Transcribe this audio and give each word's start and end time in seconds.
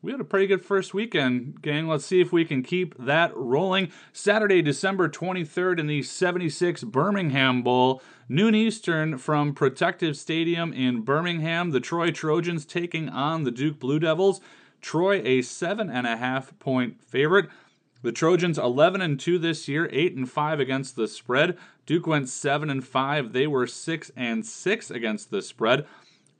We 0.00 0.12
had 0.12 0.20
a 0.20 0.24
pretty 0.24 0.46
good 0.46 0.64
first 0.64 0.94
weekend, 0.94 1.60
gang. 1.60 1.88
Let's 1.88 2.06
see 2.06 2.20
if 2.20 2.32
we 2.32 2.44
can 2.44 2.62
keep 2.62 2.96
that 2.98 3.36
rolling. 3.36 3.90
Saturday, 4.12 4.62
December 4.62 5.08
23rd, 5.08 5.80
in 5.80 5.88
the 5.88 6.04
76 6.04 6.84
Birmingham 6.84 7.64
Bowl, 7.64 8.00
noon 8.28 8.54
Eastern 8.54 9.18
from 9.18 9.54
Protective 9.54 10.16
Stadium 10.16 10.72
in 10.72 11.00
Birmingham. 11.00 11.70
The 11.72 11.80
Troy 11.80 12.12
Trojans 12.12 12.64
taking 12.64 13.08
on 13.08 13.42
the 13.42 13.50
Duke 13.50 13.80
Blue 13.80 13.98
Devils. 13.98 14.40
Troy, 14.80 15.20
a 15.24 15.42
seven 15.42 15.90
and 15.90 16.06
a 16.06 16.16
half 16.16 16.56
point 16.60 17.02
favorite. 17.02 17.50
The 18.02 18.12
Trojans 18.12 18.56
11 18.56 19.00
and 19.00 19.18
2 19.18 19.36
this 19.40 19.66
year, 19.66 19.88
8 19.90 20.14
and 20.14 20.30
5 20.30 20.60
against 20.60 20.94
the 20.94 21.08
spread. 21.08 21.58
Duke 21.86 22.06
went 22.06 22.28
7 22.28 22.70
and 22.70 22.86
5. 22.86 23.32
They 23.32 23.48
were 23.48 23.66
6 23.66 24.12
and 24.14 24.46
6 24.46 24.90
against 24.92 25.32
the 25.32 25.42
spread. 25.42 25.86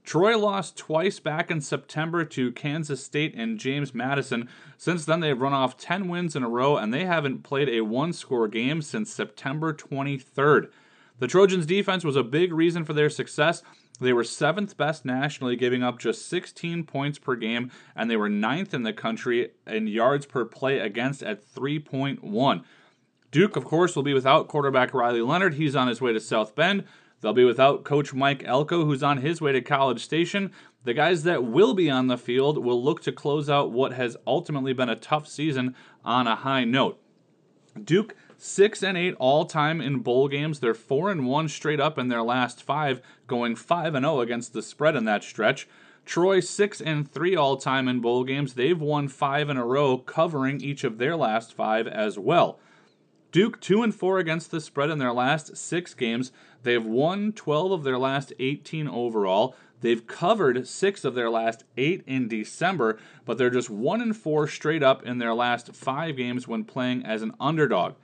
Troy 0.09 0.39
lost 0.39 0.79
twice 0.79 1.21
back 1.21 1.51
in 1.51 1.61
September 1.61 2.25
to 2.25 2.51
Kansas 2.53 3.05
State 3.05 3.35
and 3.35 3.59
James 3.59 3.93
Madison. 3.93 4.49
Since 4.79 5.05
then, 5.05 5.21
they've 5.21 5.39
run 5.39 5.53
off 5.53 5.77
10 5.77 6.09
wins 6.09 6.35
in 6.35 6.43
a 6.43 6.49
row, 6.49 6.79
and 6.79 6.95
they 6.95 7.05
haven't 7.05 7.43
played 7.43 7.69
a 7.69 7.83
one 7.83 8.15
score 8.15 8.49
game 8.49 8.81
since 8.81 9.13
September 9.13 9.75
23rd. 9.75 10.71
The 11.19 11.27
Trojans' 11.27 11.67
defense 11.67 12.05
was 12.05 12.17
a 12.17 12.23
big 12.23 12.55
reason 12.55 12.87
for 12.87 12.95
their 12.95 13.11
success. 13.11 13.63
They 14.01 14.15
were 14.15 14.25
seventh 14.25 14.79
best 14.79 15.05
nationally, 15.05 15.57
giving 15.57 15.83
up 15.83 15.99
just 15.99 16.27
16 16.27 16.85
points 16.85 17.19
per 17.19 17.37
game, 17.37 17.71
and 17.95 18.11
they 18.11 18.17
were 18.17 18.31
ninth 18.31 18.73
in 18.73 18.85
the 18.85 18.95
country 18.95 19.51
in 19.67 19.89
yards 19.89 20.25
per 20.25 20.47
play 20.47 20.79
against 20.79 21.23
at 21.23 21.45
3.1. 21.55 22.65
Duke, 23.31 23.57
of 23.57 23.67
course, 23.67 23.95
will 23.95 24.03
be 24.03 24.15
without 24.15 24.49
quarterback 24.49 24.95
Riley 24.95 25.21
Leonard. 25.21 25.57
He's 25.57 25.77
on 25.77 25.87
his 25.87 26.01
way 26.01 26.15
to 26.15 26.21
South 26.21 26.55
Bend. 26.55 26.85
They'll 27.21 27.33
be 27.33 27.45
without 27.45 27.84
Coach 27.84 28.15
Mike 28.15 28.45
Elko, 28.45 28.84
who's 28.84 29.03
on 29.03 29.19
his 29.19 29.41
way 29.41 29.53
to 29.53 29.61
College 29.61 30.05
Station. 30.05 30.53
The 30.84 30.95
guys 30.95 31.25
that 31.25 31.45
will 31.45 31.75
be 31.75 31.91
on 31.91 32.06
the 32.06 32.17
field 32.17 32.65
will 32.65 32.83
look 32.83 33.03
to 33.03 33.12
close 33.12 33.51
out 33.51 33.73
what 33.73 33.93
has 33.93 34.17
ultimately 34.27 34.73
been 34.73 34.89
a 34.89 34.97
tough 34.97 35.27
season 35.27 35.75
on 36.05 36.27
a 36.27 36.37
high 36.37 36.65
note. 36.65 37.01
Duke 37.83 38.15
six 38.37 38.83
and 38.84 38.97
eight 38.97 39.15
all 39.19 39.45
time 39.45 39.81
in 39.81 39.99
bowl 39.99 40.29
games. 40.29 40.61
They're 40.61 40.75
four 40.75 41.11
and 41.11 41.27
one 41.27 41.49
straight 41.49 41.81
up 41.81 41.99
in 41.99 42.09
their 42.09 42.23
last 42.23 42.62
five, 42.62 43.03
going 43.27 43.56
five 43.56 43.95
and 43.95 44.05
zero 44.05 44.21
against 44.21 44.53
the 44.53 44.62
spread 44.62 44.95
in 44.95 45.05
that 45.05 45.25
stretch. 45.25 45.69
Troy 46.05 46.41
six 46.41 46.81
and 46.81 47.11
three 47.11 47.37
all 47.37 47.56
time 47.56 47.89
in 47.89 48.00
bowl 48.00 48.25
games. 48.25 48.55
They've 48.55 48.81
won 48.81 49.09
five 49.09 49.50
in 49.50 49.56
a 49.56 49.67
row, 49.67 49.99
covering 49.99 50.61
each 50.61 50.85
of 50.85 50.99
their 50.99 51.17
last 51.17 51.53
five 51.53 51.87
as 51.87 52.19
well. 52.19 52.59
Duke 53.31 53.61
2 53.61 53.83
and 53.83 53.94
4 53.94 54.19
against 54.19 54.50
the 54.50 54.61
spread 54.61 54.89
in 54.89 54.99
their 54.99 55.12
last 55.12 55.55
6 55.55 55.94
games. 55.94 56.33
They've 56.62 56.84
won 56.84 57.33
12 57.33 57.72
of 57.72 57.84
their 57.84 57.99
last 57.99 58.33
18 58.39 58.89
overall. 58.89 59.55
They've 59.83 60.06
covered 60.06 60.66
6 60.66 61.05
of 61.05 61.15
their 61.15 61.28
last 61.28 61.65
8 61.77 62.03
in 62.06 62.28
December, 62.28 62.99
but 63.27 63.37
they're 63.37 63.50
just 63.50 63.69
1 63.69 64.00
and 64.00 64.17
4 64.17 64.49
straight 64.49 64.83
up 64.83 65.03
in 65.05 65.19
their 65.19 65.34
last 65.34 65.75
5 65.75 66.17
games 66.17 66.49
when 66.49 66.65
playing 66.65 67.05
as 67.05 67.21
an 67.21 67.34
underdog. 67.38 67.97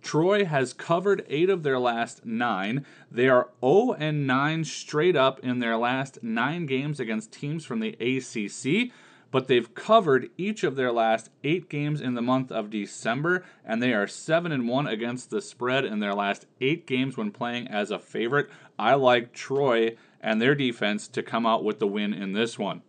Troy 0.00 0.46
has 0.46 0.72
covered 0.72 1.26
8 1.28 1.50
of 1.50 1.62
their 1.62 1.78
last 1.78 2.24
9. 2.24 2.86
They 3.10 3.28
are 3.28 3.50
0 3.60 3.92
and 3.98 4.26
9 4.26 4.64
straight 4.64 5.14
up 5.14 5.40
in 5.40 5.58
their 5.58 5.76
last 5.76 6.22
9 6.22 6.64
games 6.64 6.98
against 6.98 7.32
teams 7.32 7.66
from 7.66 7.80
the 7.80 7.96
ACC 8.00 8.92
but 9.30 9.46
they've 9.46 9.74
covered 9.74 10.30
each 10.36 10.64
of 10.64 10.76
their 10.76 10.92
last 10.92 11.30
eight 11.44 11.68
games 11.68 12.00
in 12.00 12.14
the 12.14 12.22
month 12.22 12.50
of 12.50 12.70
December, 12.70 13.44
and 13.64 13.82
they 13.82 13.92
are 13.92 14.06
seven 14.06 14.52
and 14.52 14.68
one 14.68 14.86
against 14.86 15.30
the 15.30 15.40
spread 15.40 15.84
in 15.84 16.00
their 16.00 16.14
last 16.14 16.46
eight 16.60 16.86
games 16.86 17.16
when 17.16 17.30
playing 17.30 17.68
as 17.68 17.90
a 17.90 17.98
favorite. 17.98 18.50
I 18.78 18.94
like 18.94 19.32
Troy 19.32 19.96
and 20.20 20.40
their 20.40 20.54
defense 20.54 21.08
to 21.08 21.22
come 21.22 21.46
out 21.46 21.64
with 21.64 21.78
the 21.78 21.86
win 21.86 22.12
in 22.12 22.32
this 22.32 22.58
one. 22.58 22.82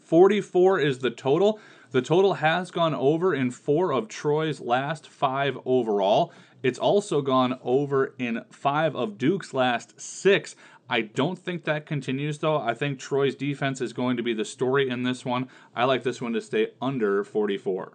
44 0.00 0.80
is 0.80 1.00
the 1.00 1.10
total. 1.10 1.60
The 1.90 2.02
total 2.02 2.34
has 2.34 2.70
gone 2.70 2.94
over 2.94 3.34
in 3.34 3.50
four 3.50 3.92
of 3.92 4.08
Troy's 4.08 4.60
last 4.60 5.08
five 5.08 5.58
overall. 5.64 6.32
It's 6.62 6.78
also 6.78 7.22
gone 7.22 7.58
over 7.62 8.14
in 8.18 8.44
five 8.50 8.96
of 8.96 9.16
Duke's 9.16 9.54
last 9.54 10.00
six. 10.00 10.56
I 10.90 11.02
don't 11.02 11.38
think 11.38 11.64
that 11.64 11.84
continues, 11.84 12.38
though. 12.38 12.56
I 12.58 12.72
think 12.72 12.98
Troy's 12.98 13.34
defense 13.34 13.80
is 13.80 13.92
going 13.92 14.16
to 14.16 14.22
be 14.22 14.32
the 14.32 14.44
story 14.44 14.88
in 14.88 15.02
this 15.02 15.24
one. 15.24 15.48
I 15.76 15.84
like 15.84 16.02
this 16.02 16.20
one 16.20 16.32
to 16.32 16.40
stay 16.40 16.68
under 16.80 17.24
44. 17.24 17.92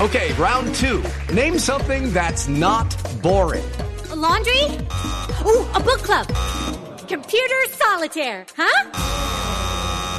Okay, 0.00 0.32
round 0.34 0.74
two. 0.74 1.02
Name 1.32 1.58
something 1.58 2.12
that's 2.12 2.46
not 2.48 2.94
boring. 3.22 3.68
A 4.10 4.16
laundry? 4.16 4.62
Ooh, 5.44 5.66
a 5.74 5.80
book 5.80 6.02
club. 6.02 6.28
Computer 7.08 7.56
solitaire, 7.70 8.46
huh? 8.56 8.90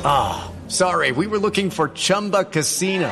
Ah, 0.04 0.52
oh, 0.52 0.70
sorry, 0.70 1.12
we 1.12 1.28
were 1.28 1.38
looking 1.38 1.70
for 1.70 1.90
Chumba 1.90 2.44
Casino. 2.46 3.12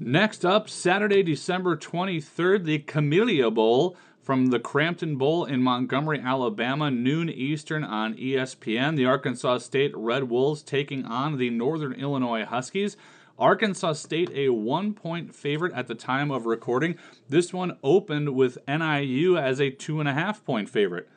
Next 0.00 0.44
up, 0.44 0.68
Saturday, 0.68 1.22
December 1.22 1.76
23rd, 1.76 2.64
the 2.64 2.80
Camellia 2.80 3.48
Bowl 3.48 3.96
from 4.20 4.46
the 4.46 4.58
Crampton 4.58 5.16
Bowl 5.16 5.44
in 5.44 5.62
Montgomery, 5.62 6.18
Alabama, 6.18 6.90
noon 6.90 7.30
Eastern 7.30 7.84
on 7.84 8.14
ESPN. 8.14 8.96
The 8.96 9.06
Arkansas 9.06 9.58
State 9.58 9.92
Red 9.94 10.24
Wolves 10.24 10.62
taking 10.62 11.04
on 11.04 11.38
the 11.38 11.48
Northern 11.50 11.92
Illinois 11.92 12.44
Huskies. 12.44 12.96
Arkansas 13.38 13.92
State 13.92 14.30
a 14.34 14.48
one 14.48 14.94
point 14.94 15.32
favorite 15.32 15.72
at 15.74 15.86
the 15.86 15.94
time 15.94 16.32
of 16.32 16.44
recording. 16.44 16.96
This 17.28 17.52
one 17.52 17.78
opened 17.84 18.34
with 18.34 18.58
NIU 18.66 19.38
as 19.38 19.60
a 19.60 19.70
two 19.70 20.00
and 20.00 20.08
a 20.08 20.14
half 20.14 20.44
point 20.44 20.68
favorite. 20.68 21.08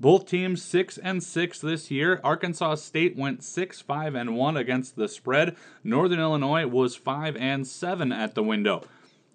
Both 0.00 0.26
teams 0.26 0.62
six 0.62 0.96
and 0.96 1.22
six 1.22 1.58
this 1.58 1.90
year. 1.90 2.20
Arkansas 2.22 2.76
State 2.76 3.16
went 3.16 3.42
six, 3.42 3.80
five, 3.80 4.14
and 4.14 4.36
one 4.36 4.56
against 4.56 4.94
the 4.94 5.08
spread. 5.08 5.56
Northern 5.82 6.20
Illinois 6.20 6.66
was 6.66 6.94
five 6.94 7.36
and 7.36 7.66
seven 7.66 8.12
at 8.12 8.36
the 8.36 8.42
window. 8.42 8.84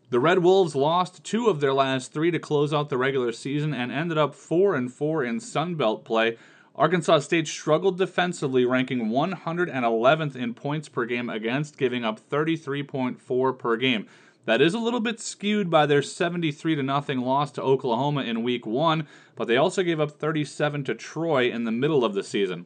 The 0.10 0.21
Red 0.21 0.39
Wolves 0.39 0.74
lost 0.74 1.24
two 1.24 1.48
of 1.48 1.60
their 1.60 1.74
last 1.74 2.13
three 2.13 2.31
to 2.31 2.39
close 2.39 2.74
out 2.74 2.89
the 2.89 2.98
regular 2.98 3.33
season 3.33 3.74
and 3.74 3.92
ended 3.92 4.18
up 4.18 4.36
four 4.36 4.75
and 4.75 4.94
four 4.94 5.24
in 5.24 5.42
Sun 5.42 5.75
Belt 5.75 6.06
play. 6.06 6.38
Arkansas 6.75 7.19
State 7.19 7.48
struggled 7.48 7.98
defensively, 7.98 8.63
ranking 8.63 9.10
111th 9.10 10.36
in 10.36 10.54
points 10.54 10.88
per 10.88 11.06
game 11.06 11.30
against, 11.30 11.77
giving 11.77 12.06
up 12.06 12.19
33.4 12.30 13.57
per 13.60 13.75
game. 13.75 14.07
That 14.45 14.62
is 14.62 14.74
a 14.74 14.80
little 14.80 15.00
bit 15.00 15.22
skewed 15.22 15.69
by 15.69 15.86
their 15.86 16.01
73 16.01 16.75
to 16.75 16.84
nothing 16.84 17.22
loss 17.22 17.50
to 17.51 17.62
Oklahoma 17.62 18.24
in 18.24 18.44
week 18.44 18.66
1, 18.66 19.07
but 19.36 19.48
they 19.48 19.56
also 19.56 19.84
gave 19.84 20.01
up 20.01 20.12
37 20.12 20.84
to 20.84 20.95
Troy 20.95 21.50
in 21.50 21.63
the 21.63 21.72
middle 21.72 22.04
of 22.04 22.13
the 22.13 22.24
season. 22.24 22.66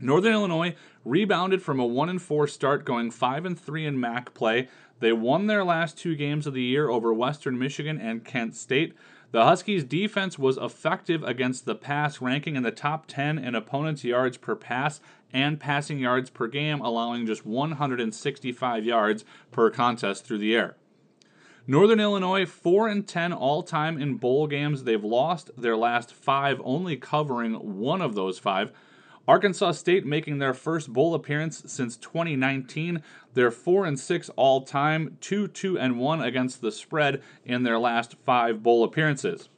Northern 0.00 0.34
Illinois 0.34 0.74
rebounded 1.06 1.62
from 1.62 1.80
a 1.80 1.86
1 1.86 2.10
and 2.10 2.20
4 2.20 2.46
start 2.46 2.84
going 2.84 3.10
5 3.10 3.46
and 3.46 3.58
3 3.58 3.86
in 3.86 3.98
MAC 3.98 4.34
play. 4.34 4.68
They 5.00 5.12
won 5.12 5.46
their 5.46 5.64
last 5.64 5.96
two 5.96 6.14
games 6.14 6.46
of 6.46 6.52
the 6.52 6.62
year 6.62 6.90
over 6.90 7.14
Western 7.14 7.58
Michigan 7.58 7.98
and 7.98 8.22
Kent 8.22 8.54
State. 8.54 8.94
The 9.30 9.44
Huskies' 9.44 9.84
defense 9.84 10.38
was 10.38 10.58
effective 10.58 11.22
against 11.22 11.64
the 11.64 11.74
pass, 11.74 12.20
ranking 12.20 12.54
in 12.54 12.64
the 12.64 12.70
top 12.70 13.06
10 13.06 13.38
in 13.38 13.54
opponents' 13.54 14.04
yards 14.04 14.36
per 14.36 14.54
pass 14.54 15.00
and 15.32 15.58
passing 15.58 15.98
yards 15.98 16.28
per 16.28 16.48
game, 16.48 16.82
allowing 16.82 17.26
just 17.26 17.46
165 17.46 18.84
yards 18.84 19.24
per 19.50 19.70
contest 19.70 20.26
through 20.26 20.38
the 20.38 20.54
air. 20.54 20.76
Northern 21.70 22.00
Illinois 22.00 22.46
4 22.46 22.88
and 22.88 23.06
10 23.06 23.30
all-time 23.34 24.00
in 24.00 24.14
bowl 24.14 24.46
games. 24.46 24.84
They've 24.84 25.04
lost 25.04 25.50
their 25.54 25.76
last 25.76 26.14
5, 26.14 26.62
only 26.64 26.96
covering 26.96 27.78
one 27.78 28.00
of 28.00 28.14
those 28.14 28.38
5. 28.38 28.72
Arkansas 29.28 29.72
State 29.72 30.06
making 30.06 30.38
their 30.38 30.54
first 30.54 30.90
bowl 30.90 31.14
appearance 31.14 31.62
since 31.66 31.98
2019. 31.98 33.02
They're 33.34 33.50
4 33.50 33.84
and 33.84 34.00
6 34.00 34.30
all 34.30 34.62
time, 34.62 35.18
2 35.20 35.48
2 35.48 35.78
and 35.78 35.98
1 35.98 36.22
against 36.22 36.62
the 36.62 36.72
spread 36.72 37.22
in 37.44 37.64
their 37.64 37.78
last 37.78 38.14
5 38.24 38.62
bowl 38.62 38.82
appearances. 38.82 39.50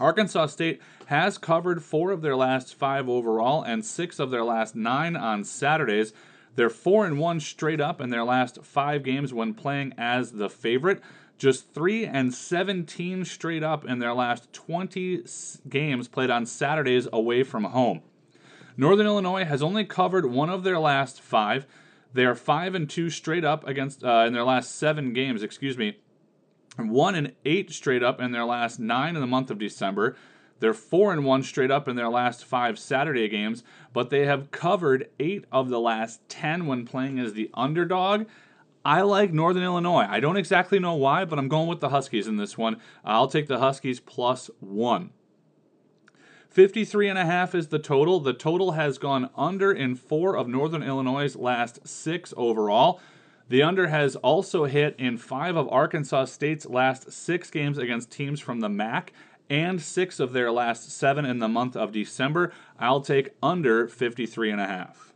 Arkansas 0.00 0.46
State 0.46 0.82
has 1.06 1.38
covered 1.38 1.84
4 1.84 2.10
of 2.10 2.22
their 2.22 2.34
last 2.34 2.74
5 2.74 3.08
overall 3.08 3.62
and 3.62 3.84
6 3.84 4.18
of 4.18 4.32
their 4.32 4.42
last 4.42 4.74
9 4.74 5.14
on 5.14 5.44
Saturdays. 5.44 6.12
They're 6.56 6.70
4 6.70 7.06
and 7.06 7.18
1 7.18 7.40
straight 7.40 7.80
up 7.80 8.00
in 8.00 8.10
their 8.10 8.24
last 8.24 8.62
5 8.62 9.02
games 9.02 9.32
when 9.32 9.54
playing 9.54 9.94
as 9.96 10.32
the 10.32 10.50
favorite. 10.50 11.00
Just 11.38 11.72
3 11.72 12.04
and 12.04 12.34
17 12.34 13.24
straight 13.24 13.62
up 13.62 13.84
in 13.86 13.98
their 13.98 14.12
last 14.12 14.52
20 14.52 15.24
games 15.68 16.08
played 16.08 16.30
on 16.30 16.44
Saturdays 16.44 17.08
away 17.12 17.42
from 17.42 17.64
home. 17.64 18.02
Northern 18.76 19.06
Illinois 19.06 19.44
has 19.44 19.62
only 19.62 19.84
covered 19.84 20.26
one 20.26 20.50
of 20.50 20.64
their 20.64 20.78
last 20.78 21.20
five. 21.20 21.66
They 22.12 22.24
are 22.24 22.34
five 22.34 22.74
and 22.74 22.88
two 22.88 23.10
straight 23.10 23.44
up 23.44 23.66
against 23.66 24.04
uh, 24.04 24.24
in 24.26 24.32
their 24.32 24.44
last 24.44 24.76
seven 24.76 25.12
games. 25.12 25.42
Excuse 25.42 25.78
me, 25.78 25.98
one 26.76 27.14
and 27.14 27.32
eight 27.44 27.70
straight 27.70 28.02
up 28.02 28.20
in 28.20 28.32
their 28.32 28.44
last 28.44 28.80
nine 28.80 29.14
in 29.14 29.20
the 29.20 29.26
month 29.26 29.50
of 29.50 29.58
December. 29.58 30.16
They're 30.60 30.74
four 30.74 31.12
and 31.12 31.24
one 31.24 31.42
straight 31.42 31.70
up 31.70 31.88
in 31.88 31.96
their 31.96 32.08
last 32.08 32.44
five 32.44 32.78
Saturday 32.78 33.28
games, 33.28 33.64
but 33.92 34.10
they 34.10 34.26
have 34.26 34.50
covered 34.50 35.08
eight 35.18 35.46
of 35.50 35.68
the 35.68 35.80
last 35.80 36.20
ten 36.28 36.66
when 36.66 36.86
playing 36.86 37.18
as 37.18 37.32
the 37.32 37.50
underdog. 37.54 38.26
I 38.84 39.02
like 39.02 39.32
Northern 39.32 39.62
Illinois. 39.62 40.06
I 40.08 40.20
don't 40.20 40.36
exactly 40.36 40.78
know 40.78 40.94
why, 40.94 41.24
but 41.24 41.38
I'm 41.38 41.48
going 41.48 41.68
with 41.68 41.80
the 41.80 41.88
Huskies 41.88 42.28
in 42.28 42.36
this 42.36 42.56
one. 42.56 42.80
I'll 43.04 43.28
take 43.28 43.46
the 43.46 43.58
Huskies 43.58 44.00
plus 44.00 44.50
one. 44.60 45.10
53 46.50 47.08
and 47.08 47.18
a 47.18 47.24
half 47.24 47.54
is 47.54 47.68
the 47.68 47.78
total. 47.78 48.20
The 48.20 48.32
total 48.32 48.72
has 48.72 48.98
gone 48.98 49.30
under 49.36 49.72
in 49.72 49.94
4 49.94 50.36
of 50.36 50.48
Northern 50.48 50.82
Illinois' 50.82 51.36
last 51.36 51.86
6 51.86 52.34
overall. 52.36 53.00
The 53.48 53.62
under 53.62 53.88
has 53.88 54.16
also 54.16 54.64
hit 54.64 54.96
in 54.98 55.16
5 55.16 55.56
of 55.56 55.68
Arkansas 55.68 56.26
State's 56.26 56.66
last 56.66 57.12
6 57.12 57.50
games 57.50 57.78
against 57.78 58.10
teams 58.10 58.40
from 58.40 58.60
the 58.60 58.68
MAC 58.68 59.12
and 59.50 59.82
6 59.82 60.20
of 60.20 60.32
their 60.32 60.50
last 60.50 60.90
7 60.90 61.26
in 61.26 61.40
the 61.40 61.48
month 61.48 61.76
of 61.76 61.92
December. 61.92 62.52
I'll 62.78 63.02
take 63.02 63.34
under 63.42 63.88
53 63.88 64.52
and 64.52 64.60
a 64.60 64.66
half. 64.66 65.12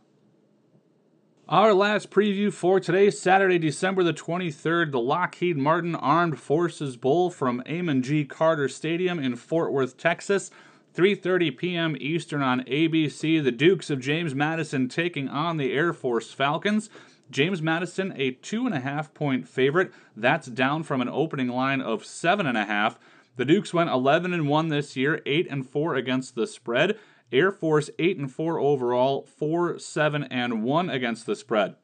Our 1.47 1.73
last 1.73 2.09
preview 2.09 2.51
for 2.51 2.79
today, 2.79 3.11
Saturday, 3.11 3.59
December 3.59 4.03
the 4.03 4.13
23rd, 4.13 4.91
the 4.91 4.99
Lockheed 4.99 5.57
Martin 5.57 5.95
Armed 5.95 6.39
Forces 6.39 6.97
Bowl 6.97 7.29
from 7.29 7.63
Amon 7.69 8.01
G. 8.01 8.25
Carter 8.25 8.67
Stadium 8.67 9.19
in 9.19 9.35
Fort 9.35 9.71
Worth, 9.71 9.95
Texas. 9.95 10.51
3:30 10.95 11.57
p.m. 11.57 11.97
Eastern 11.99 12.41
on 12.41 12.63
ABC. 12.63 13.43
The 13.43 13.51
Dukes 13.51 13.89
of 13.89 13.99
James 13.99 14.33
Madison 14.33 14.87
taking 14.87 15.27
on 15.27 15.57
the 15.57 15.73
Air 15.73 15.93
Force 15.93 16.31
Falcons. 16.31 16.89
James 17.29 17.61
Madison 17.61 18.13
a 18.15 18.31
two 18.31 18.65
and 18.65 18.73
a 18.73 18.79
half 18.79 19.13
point 19.13 19.47
favorite. 19.47 19.91
That's 20.15 20.47
down 20.47 20.83
from 20.83 21.01
an 21.01 21.09
opening 21.09 21.49
line 21.49 21.81
of 21.81 22.05
seven 22.05 22.47
and 22.47 22.57
a 22.57 22.65
half. 22.65 22.97
The 23.37 23.45
Dukes 23.45 23.73
went 23.73 23.89
11 23.89 24.33
and 24.33 24.47
one 24.47 24.69
this 24.69 24.95
year, 24.95 25.21
eight 25.25 25.47
and 25.49 25.67
four 25.67 25.95
against 25.95 26.35
the 26.35 26.47
spread. 26.47 26.97
Air 27.31 27.51
Force 27.51 27.89
eight 27.99 28.17
and 28.17 28.31
four 28.31 28.59
overall, 28.59 29.23
four 29.23 29.77
seven 29.79 30.23
and 30.23 30.63
one 30.63 30.89
against 30.89 31.25
the 31.25 31.35
spread. 31.35 31.75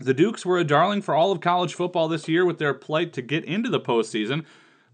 The 0.00 0.14
Dukes 0.14 0.44
were 0.44 0.58
a 0.58 0.64
darling 0.64 1.02
for 1.02 1.14
all 1.14 1.30
of 1.30 1.40
college 1.40 1.74
football 1.74 2.08
this 2.08 2.26
year 2.26 2.44
with 2.44 2.58
their 2.58 2.74
plight 2.74 3.12
to 3.12 3.22
get 3.22 3.44
into 3.44 3.70
the 3.70 3.80
postseason. 3.80 4.44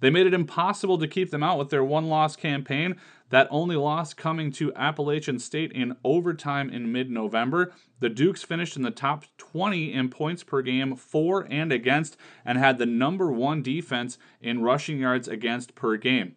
They 0.00 0.10
made 0.10 0.26
it 0.26 0.34
impossible 0.34 0.98
to 0.98 1.08
keep 1.08 1.30
them 1.30 1.42
out 1.42 1.58
with 1.58 1.70
their 1.70 1.84
one 1.84 2.08
loss 2.08 2.36
campaign. 2.36 2.96
That 3.30 3.48
only 3.50 3.76
loss 3.76 4.14
coming 4.14 4.50
to 4.52 4.74
Appalachian 4.74 5.38
State 5.38 5.72
in 5.72 5.96
overtime 6.02 6.70
in 6.70 6.92
mid 6.92 7.10
November. 7.10 7.72
The 8.00 8.08
Dukes 8.08 8.42
finished 8.42 8.76
in 8.76 8.82
the 8.82 8.90
top 8.90 9.24
20 9.36 9.92
in 9.92 10.08
points 10.08 10.42
per 10.42 10.62
game 10.62 10.96
for 10.96 11.46
and 11.50 11.72
against, 11.72 12.16
and 12.44 12.56
had 12.58 12.78
the 12.78 12.86
number 12.86 13.30
one 13.30 13.62
defense 13.62 14.18
in 14.40 14.62
rushing 14.62 14.98
yards 14.98 15.28
against 15.28 15.74
per 15.74 15.96
game. 15.96 16.36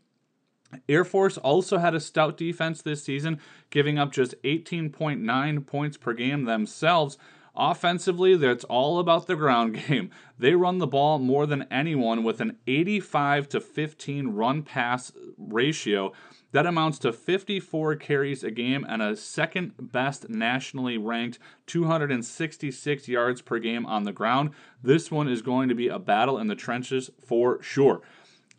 Air 0.88 1.04
Force 1.04 1.38
also 1.38 1.78
had 1.78 1.96
a 1.96 2.00
stout 2.00 2.38
defense 2.38 2.82
this 2.82 3.04
season, 3.04 3.40
giving 3.70 3.98
up 3.98 4.12
just 4.12 4.36
18.9 4.44 5.66
points 5.66 5.98
per 5.98 6.14
game 6.14 6.46
themselves. 6.46 7.18
Offensively, 7.56 8.36
that's 8.38 8.64
all 8.66 9.00
about 9.00 9.28
the 9.28 9.36
ground 9.36 9.84
game. 9.88 10.10
They 10.40 10.56
run 10.56 10.78
the 10.78 10.88
ball 10.88 11.20
more 11.20 11.46
than 11.46 11.68
anyone 11.70 12.24
with 12.24 12.40
an 12.40 12.58
85 12.66 13.50
to 13.50 13.60
15 13.60 14.30
run 14.30 14.64
pass 14.64 15.12
ratio. 15.38 16.14
That 16.54 16.66
amounts 16.66 17.00
to 17.00 17.14
54 17.14 17.96
carries 17.96 18.44
a 18.44 18.52
game 18.52 18.86
and 18.88 19.02
a 19.02 19.16
second 19.16 19.74
best 19.80 20.30
nationally 20.30 20.98
ranked 20.98 21.40
266 21.68 23.08
yards 23.08 23.42
per 23.42 23.60
game 23.60 23.86
on 23.86 24.04
the 24.04 24.12
ground. 24.12 24.52
This 24.84 25.10
one 25.10 25.30
is 25.30 25.42
going 25.42 25.70
to 25.70 25.76
be 25.76 25.88
a 25.88 26.00
battle 26.00 26.38
in 26.38 26.48
the 26.48 26.56
trenches 26.56 27.10
for 27.26 27.62
sure. 27.62 28.02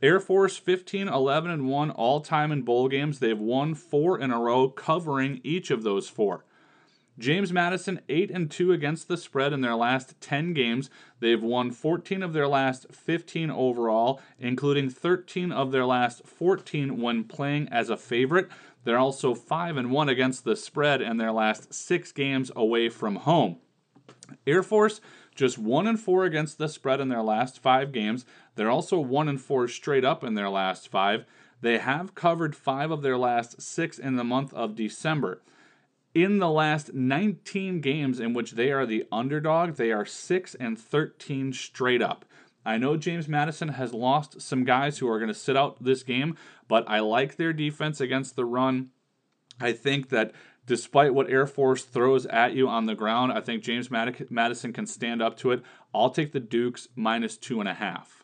Air 0.02 0.20
Force 0.20 0.56
15, 0.56 1.06
11, 1.08 1.50
and 1.50 1.68
1 1.68 1.90
all 1.90 2.20
time 2.20 2.50
in 2.50 2.62
bowl 2.62 2.88
games. 2.88 3.18
They've 3.20 3.38
won 3.38 3.74
four 3.74 4.18
in 4.18 4.32
a 4.32 4.40
row, 4.40 4.68
covering 4.68 5.40
each 5.44 5.70
of 5.70 5.82
those 5.82 6.08
four. 6.08 6.44
James 7.18 7.52
Madison 7.52 8.00
8 8.08 8.30
and 8.30 8.50
2 8.50 8.72
against 8.72 9.06
the 9.06 9.18
spread 9.18 9.52
in 9.52 9.60
their 9.60 9.74
last 9.74 10.18
10 10.22 10.54
games. 10.54 10.88
They've 11.20 11.42
won 11.42 11.70
14 11.70 12.22
of 12.22 12.32
their 12.32 12.48
last 12.48 12.86
15 12.90 13.50
overall, 13.50 14.20
including 14.38 14.88
13 14.88 15.52
of 15.52 15.72
their 15.72 15.84
last 15.84 16.26
14 16.26 16.98
when 17.00 17.24
playing 17.24 17.68
as 17.68 17.90
a 17.90 17.98
favorite. 17.98 18.48
They're 18.84 18.98
also 18.98 19.34
5 19.34 19.76
and 19.76 19.90
1 19.90 20.08
against 20.08 20.44
the 20.44 20.56
spread 20.56 21.02
in 21.02 21.18
their 21.18 21.32
last 21.32 21.74
6 21.74 22.12
games 22.12 22.50
away 22.56 22.88
from 22.88 23.16
home. 23.16 23.58
Air 24.46 24.62
Force 24.62 25.00
just 25.34 25.58
1 25.58 25.86
and 25.86 26.00
4 26.00 26.24
against 26.24 26.56
the 26.56 26.68
spread 26.68 27.00
in 27.00 27.08
their 27.08 27.22
last 27.22 27.60
5 27.60 27.92
games. 27.92 28.24
They're 28.54 28.70
also 28.70 28.98
1 28.98 29.28
and 29.28 29.40
4 29.40 29.68
straight 29.68 30.04
up 30.04 30.24
in 30.24 30.34
their 30.34 30.50
last 30.50 30.88
5. 30.88 31.26
They 31.60 31.78
have 31.78 32.14
covered 32.14 32.56
5 32.56 32.90
of 32.90 33.02
their 33.02 33.18
last 33.18 33.60
6 33.60 33.98
in 33.98 34.16
the 34.16 34.24
month 34.24 34.54
of 34.54 34.74
December 34.74 35.42
in 36.14 36.38
the 36.38 36.50
last 36.50 36.92
19 36.92 37.80
games 37.80 38.20
in 38.20 38.34
which 38.34 38.52
they 38.52 38.70
are 38.70 38.86
the 38.86 39.04
underdog, 39.10 39.76
they 39.76 39.92
are 39.92 40.04
6 40.04 40.54
and 40.56 40.78
13 40.78 41.52
straight 41.52 42.02
up. 42.02 42.24
I 42.64 42.78
know 42.78 42.96
James 42.96 43.28
Madison 43.28 43.68
has 43.68 43.92
lost 43.92 44.40
some 44.40 44.64
guys 44.64 44.98
who 44.98 45.08
are 45.08 45.18
going 45.18 45.28
to 45.28 45.34
sit 45.34 45.56
out 45.56 45.82
this 45.82 46.02
game, 46.02 46.36
but 46.68 46.84
I 46.86 47.00
like 47.00 47.36
their 47.36 47.52
defense 47.52 48.00
against 48.00 48.36
the 48.36 48.44
run. 48.44 48.90
I 49.60 49.72
think 49.72 50.10
that 50.10 50.32
despite 50.64 51.12
what 51.12 51.28
Air 51.28 51.46
Force 51.46 51.84
throws 51.84 52.24
at 52.26 52.54
you 52.54 52.68
on 52.68 52.86
the 52.86 52.94
ground, 52.94 53.32
I 53.32 53.40
think 53.40 53.64
James 53.64 53.90
Madison 53.90 54.72
can 54.72 54.86
stand 54.86 55.20
up 55.20 55.36
to 55.38 55.50
it. 55.50 55.62
I'll 55.92 56.10
take 56.10 56.32
the 56.32 56.40
Dukes 56.40 56.88
minus 56.94 57.36
two 57.36 57.58
and 57.58 57.68
a 57.68 57.74
half. 57.74 58.21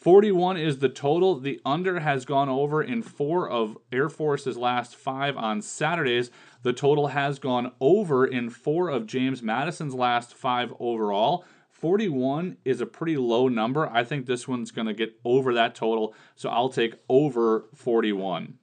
41 0.00 0.56
is 0.56 0.78
the 0.78 0.88
total. 0.88 1.40
The 1.40 1.60
under 1.66 1.98
has 1.98 2.24
gone 2.24 2.48
over 2.48 2.80
in 2.80 3.02
four 3.02 3.48
of 3.48 3.76
Air 3.90 4.08
Force's 4.08 4.56
last 4.56 4.94
five 4.94 5.36
on 5.36 5.60
Saturdays. 5.60 6.30
The 6.62 6.72
total 6.72 7.08
has 7.08 7.40
gone 7.40 7.72
over 7.80 8.24
in 8.24 8.48
four 8.48 8.90
of 8.90 9.06
James 9.06 9.42
Madison's 9.42 9.94
last 9.94 10.34
five 10.34 10.72
overall. 10.78 11.44
41 11.70 12.58
is 12.64 12.80
a 12.80 12.86
pretty 12.86 13.16
low 13.16 13.48
number. 13.48 13.88
I 13.88 14.04
think 14.04 14.26
this 14.26 14.46
one's 14.46 14.70
going 14.70 14.86
to 14.86 14.94
get 14.94 15.18
over 15.24 15.54
that 15.54 15.74
total, 15.74 16.14
so 16.36 16.48
I'll 16.48 16.68
take 16.68 16.94
over 17.08 17.64
41. 17.74 18.57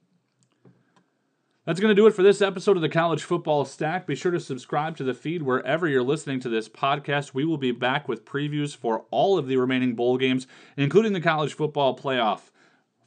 That's 1.66 1.80
going 1.80 1.90
to 1.90 2.00
do 2.00 2.06
it 2.06 2.14
for 2.14 2.22
this 2.22 2.40
episode 2.40 2.76
of 2.76 2.82
the 2.82 2.88
College 2.88 3.24
Football 3.24 3.64
Stack. 3.64 4.06
Be 4.06 4.14
sure 4.14 4.30
to 4.30 4.38
subscribe 4.38 4.96
to 4.98 5.04
the 5.04 5.14
feed 5.14 5.42
wherever 5.42 5.88
you're 5.88 6.00
listening 6.00 6.38
to 6.40 6.48
this 6.48 6.68
podcast. 6.68 7.34
We 7.34 7.44
will 7.44 7.58
be 7.58 7.72
back 7.72 8.06
with 8.06 8.24
previews 8.24 8.76
for 8.76 9.04
all 9.10 9.36
of 9.36 9.48
the 9.48 9.56
remaining 9.56 9.96
bowl 9.96 10.16
games, 10.16 10.46
including 10.76 11.12
the 11.12 11.20
College 11.20 11.54
Football 11.54 11.98
Playoff. 11.98 12.52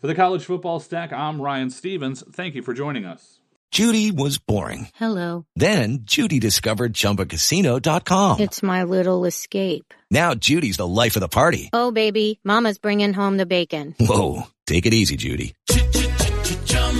For 0.01 0.08
the 0.08 0.16
College 0.16 0.44
Football 0.44 0.82
Stack, 0.82 1.13
I'm 1.13 1.42
Ryan 1.42 1.70
Stevens. 1.70 2.22
Thank 2.34 2.54
you 2.54 2.62
for 2.62 2.74
joining 2.74 3.06
us. 3.06 3.39
Judy 3.72 4.12
was 4.12 4.39
boring. 4.39 4.89
Hello. 4.96 5.46
Then 5.56 6.00
Judy 6.01 6.39
discovered 6.39 6.94
ChumbaCasino.com. 6.94 8.42
It's 8.42 8.62
my 8.62 8.84
little 8.84 9.24
escape. 9.24 9.94
Now 10.12 10.34
Judy's 10.34 10.75
the 10.75 10.88
life 10.88 11.16
of 11.16 11.22
the 11.22 11.30
party. 11.30 11.70
Oh, 11.72 11.92
baby, 11.92 12.42
Mama's 12.44 12.78
bringing 12.78 13.13
home 13.13 13.38
the 13.38 13.46
bacon. 13.46 13.96
Whoa, 14.01 14.48
take 14.68 14.86
it 14.86 14.94
easy, 14.94 15.16
Judy. 15.16 15.56